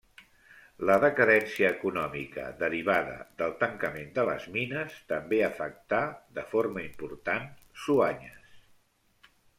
La 0.89 0.93
decadència 1.01 1.67
econòmica 1.73 2.45
derivada 2.63 3.13
del 3.43 3.53
tancament 3.65 4.09
de 4.17 4.25
les 4.31 4.47
mines 4.57 4.95
també 5.13 5.43
afectà 5.51 6.01
de 6.39 6.47
forma 6.55 6.87
important 6.89 7.47
Soanyes. 7.85 8.61